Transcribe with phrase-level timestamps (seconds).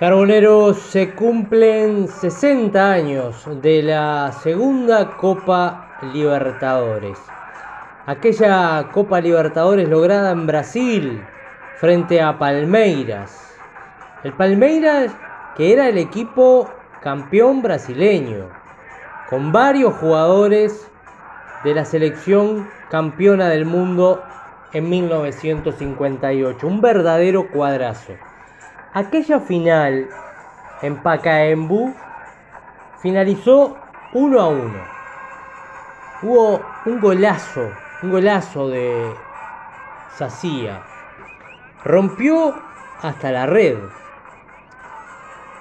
[0.00, 7.18] Carboneros se cumplen 60 años de la segunda Copa Libertadores.
[8.06, 11.22] Aquella Copa Libertadores lograda en Brasil
[11.76, 13.54] frente a Palmeiras.
[14.24, 15.12] El Palmeiras
[15.54, 16.70] que era el equipo
[17.02, 18.48] campeón brasileño,
[19.28, 20.90] con varios jugadores
[21.62, 24.22] de la selección campeona del mundo
[24.72, 26.66] en 1958.
[26.66, 28.14] Un verdadero cuadrazo.
[28.92, 30.08] Aquella final
[30.82, 31.94] en Pacaembu
[33.00, 33.76] finalizó
[34.14, 34.72] 1 a 1.
[36.22, 37.70] Hubo un golazo,
[38.02, 39.14] un golazo de
[40.16, 40.82] Sacía.
[41.84, 42.52] Rompió
[43.00, 43.78] hasta la red.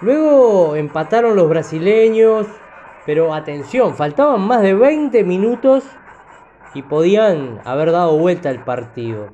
[0.01, 2.47] Luego empataron los brasileños,
[3.05, 5.83] pero atención, faltaban más de 20 minutos
[6.73, 9.29] y podían haber dado vuelta al partido.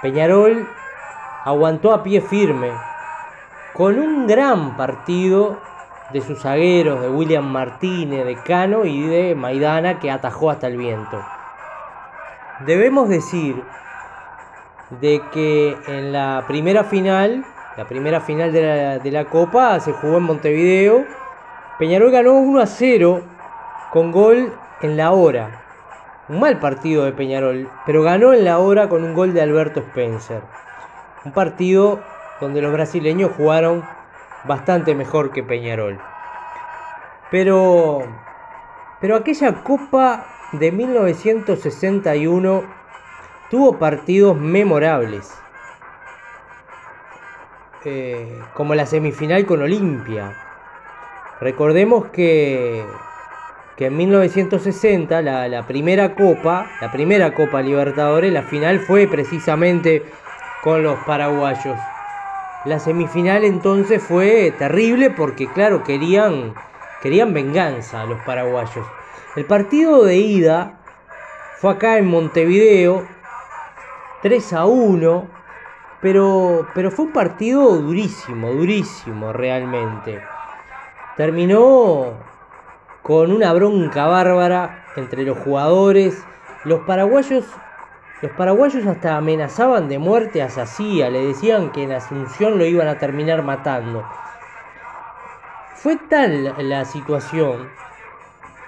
[0.00, 0.66] Peñarol
[1.44, 2.72] aguantó a pie firme,
[3.76, 5.58] con un gran partido
[6.10, 10.78] de sus zagueros, de William Martínez, de Cano y de Maidana que atajó hasta el
[10.78, 11.22] viento.
[12.60, 13.62] Debemos decir
[15.00, 17.44] de que en la primera final,
[17.76, 21.04] la primera final de la, Copa se jugó en Montevideo,
[21.78, 23.20] Peñarol ganó 1 a 0
[23.92, 25.64] con gol en la hora.
[26.30, 29.80] Un mal partido de Peñarol, pero ganó en la hora con un gol de Alberto
[29.80, 30.40] Spencer.
[31.26, 32.00] Un partido
[32.40, 33.84] donde los brasileños jugaron
[34.44, 35.98] bastante mejor que Peñarol.
[37.30, 38.04] Pero,
[39.00, 42.62] pero aquella Copa de 1961
[43.50, 45.32] tuvo partidos memorables,
[47.84, 50.34] eh, como la semifinal con Olimpia.
[51.40, 52.84] Recordemos que,
[53.76, 60.04] que en 1960 la, la primera Copa, la primera Copa Libertadores, la final fue precisamente
[60.62, 61.76] con los paraguayos.
[62.66, 66.52] La semifinal entonces fue terrible porque claro, querían,
[67.00, 68.84] querían venganza los paraguayos.
[69.36, 70.80] El partido de ida
[71.58, 73.06] fue acá en Montevideo,
[74.22, 75.28] 3 a 1,
[76.00, 80.20] pero, pero fue un partido durísimo, durísimo realmente.
[81.16, 82.14] Terminó
[83.02, 86.20] con una bronca bárbara entre los jugadores.
[86.64, 87.44] Los paraguayos
[88.22, 92.88] los paraguayos hasta amenazaban de muerte a Sacía, le decían que en Asunción lo iban
[92.88, 94.04] a terminar matando.
[95.74, 97.68] Fue tal la situación,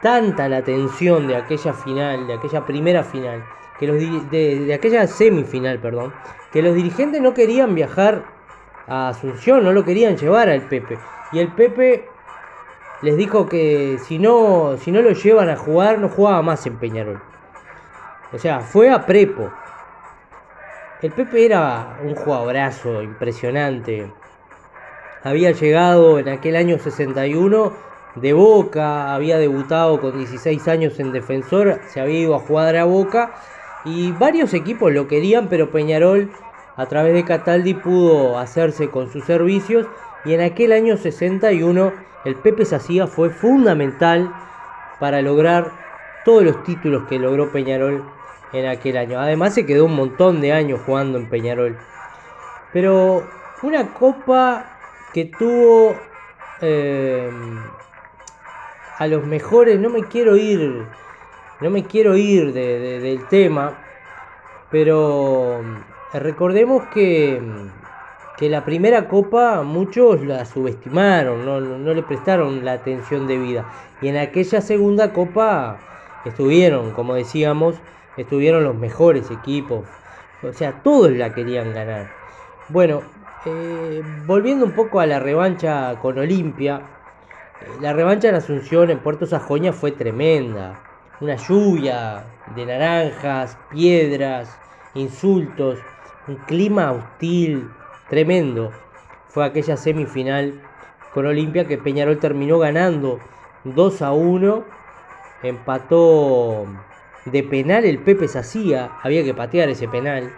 [0.03, 3.43] tanta la tensión de aquella final, de aquella primera final,
[3.79, 6.13] que los de, aquella semifinal, perdón,
[6.53, 8.25] que los dirigentes no querían viajar
[8.87, 10.99] a Asunción, no lo querían llevar al Pepe.
[11.33, 12.07] Y el Pepe
[13.01, 16.77] les dijo que si no, si no lo llevan a jugar, no jugaba más en
[16.77, 17.28] Peñarol.
[18.33, 19.51] O sea, fue a Prepo.
[21.01, 24.13] El Pepe era un jugadorazo impresionante.
[25.23, 27.73] Había llegado en aquel año 61
[28.17, 32.85] de Boca, había debutado con 16 años en Defensor, se había ido a jugar a
[32.85, 33.31] Boca
[33.85, 36.31] y varios equipos lo querían, pero Peñarol
[36.77, 39.87] a través de Cataldi pudo hacerse con sus servicios
[40.25, 41.93] y en aquel año 61
[42.25, 44.33] el Pepe Sacía fue fundamental
[45.01, 45.71] para lograr
[46.25, 48.18] todos los títulos que logró Peñarol
[48.53, 49.19] en aquel año.
[49.19, 51.79] Además se quedó un montón de años jugando en Peñarol.
[52.73, 53.27] Pero
[53.63, 54.79] una copa
[55.13, 55.97] que tuvo
[56.61, 57.31] eh,
[58.99, 60.85] a los mejores, no me quiero ir,
[61.61, 63.79] no me quiero ir del tema,
[64.71, 65.61] pero
[66.13, 67.41] eh, recordemos que,
[68.37, 73.71] que la primera copa muchos la subestimaron, no, no le prestaron la atención debida.
[74.01, 75.79] Y en aquella segunda copa
[76.25, 77.77] estuvieron, como decíamos,
[78.23, 79.87] estuvieron los mejores equipos,
[80.43, 82.11] o sea, todos la querían ganar.
[82.69, 83.03] Bueno,
[83.47, 86.83] eh, volviendo un poco a la revancha con Olimpia,
[87.61, 90.81] eh, la revancha en Asunción en Puerto Sajoña fue tremenda.
[91.21, 92.25] Una lluvia
[92.55, 94.57] de naranjas, piedras,
[94.95, 95.79] insultos,
[96.27, 97.71] un clima hostil,
[98.09, 98.71] tremendo.
[99.29, 100.61] Fue aquella semifinal
[101.15, 103.19] con Olimpia que Peñarol terminó ganando
[103.65, 104.65] 2 a 1.
[105.43, 106.67] Empató
[107.33, 110.33] de penal el Pepe Sacía, había que patear ese penal,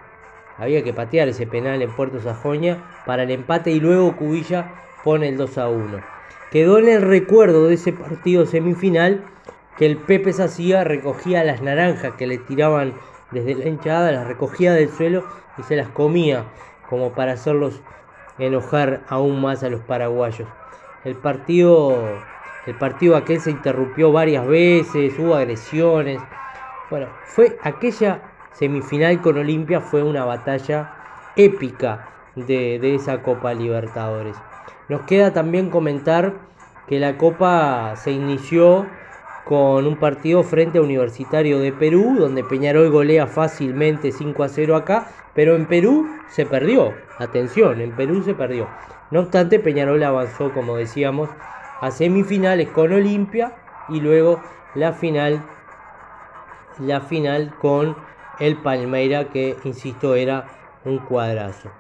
[0.56, 4.72] había que patear ese penal en Puerto Sajoña para el empate y luego Cubilla
[5.04, 6.00] pone el 2 a 1.
[6.50, 9.25] Quedó en el recuerdo de ese partido semifinal
[9.78, 12.94] que el Pepe Sacía recogía las naranjas que le tiraban
[13.31, 15.25] desde la hinchada, las recogía del suelo
[15.58, 16.44] y se las comía
[16.88, 17.81] como para hacerlos
[18.38, 20.48] enojar aún más a los paraguayos.
[21.04, 21.96] El partido,
[22.66, 26.20] el partido aquel se interrumpió varias veces, hubo agresiones,
[26.90, 28.22] bueno, fue aquella
[28.52, 30.92] semifinal con Olimpia, fue una batalla
[31.37, 34.37] épica de, de esa Copa Libertadores.
[34.88, 36.34] Nos queda también comentar
[36.88, 38.87] que la Copa se inició
[39.44, 44.76] con un partido frente a Universitario de Perú, donde Peñarol golea fácilmente 5 a 0
[44.76, 46.94] acá, pero en Perú se perdió.
[47.19, 48.69] Atención, en Perú se perdió.
[49.10, 51.31] No obstante, Peñarol avanzó, como decíamos,
[51.81, 53.54] a semifinales con Olimpia
[53.88, 54.40] y luego
[54.75, 55.42] la final,
[56.80, 57.96] la final con
[58.38, 60.46] el Palmeira, que insisto era
[60.84, 61.70] un cuadrazo.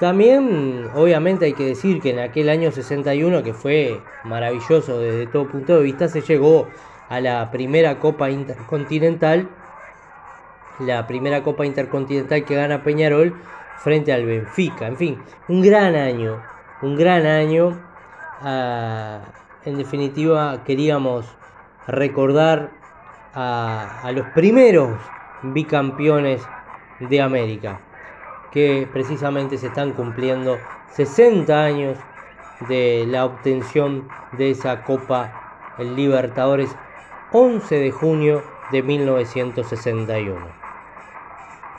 [0.00, 5.48] También, obviamente, hay que decir que en aquel año 61, que fue maravilloso desde todo
[5.48, 6.68] punto de vista, se llegó
[7.08, 9.48] a la primera Copa Intercontinental,
[10.78, 13.34] la primera Copa Intercontinental que gana Peñarol
[13.78, 14.86] frente al Benfica.
[14.86, 15.18] En fin,
[15.48, 16.40] un gran año,
[16.82, 17.76] un gran año.
[18.40, 19.22] Ah,
[19.64, 21.26] en definitiva, queríamos
[21.88, 22.77] recordar
[23.34, 25.00] a, los primeros
[25.42, 26.48] bicampeones
[26.98, 27.78] de América,
[28.50, 30.60] que precisamente se están cumpliendo
[30.90, 31.98] 60 años
[32.60, 35.32] de la obtención de esa Copa
[35.78, 36.76] Libertadores
[37.30, 40.67] 11 de junio de 1961.